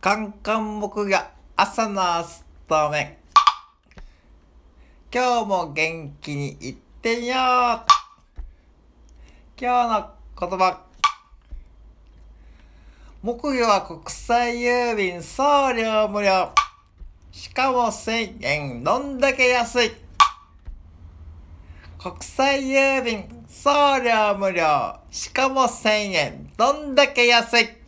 [0.00, 3.18] カンカン木が朝のストメ
[5.12, 7.34] 今日も元気にいってみよ。
[7.34, 7.36] う
[9.60, 10.80] 今日の言葉。
[13.20, 16.50] 木魚は国際郵便送料無料。
[17.30, 19.90] しかも1000円どんだけ安い。
[21.98, 23.70] 国際郵便送
[24.02, 24.98] 料無料。
[25.10, 27.79] しかも1000円どんだけ安い。